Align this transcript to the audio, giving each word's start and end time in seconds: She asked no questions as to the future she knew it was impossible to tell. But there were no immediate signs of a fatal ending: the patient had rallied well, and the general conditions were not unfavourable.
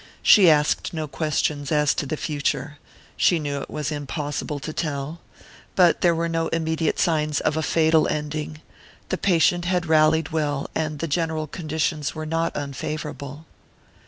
She 0.23 0.49
asked 0.49 0.95
no 0.95 1.07
questions 1.07 1.71
as 1.71 1.93
to 1.93 2.07
the 2.07 2.17
future 2.17 2.79
she 3.17 3.37
knew 3.37 3.61
it 3.61 3.69
was 3.69 3.91
impossible 3.91 4.59
to 4.61 4.73
tell. 4.73 5.19
But 5.75 6.01
there 6.01 6.15
were 6.15 6.27
no 6.27 6.47
immediate 6.47 6.97
signs 6.97 7.39
of 7.41 7.55
a 7.55 7.61
fatal 7.61 8.07
ending: 8.07 8.61
the 9.09 9.19
patient 9.19 9.65
had 9.65 9.85
rallied 9.85 10.29
well, 10.29 10.67
and 10.73 10.97
the 10.97 11.07
general 11.07 11.45
conditions 11.45 12.15
were 12.15 12.25
not 12.25 12.51
unfavourable. 12.57 13.45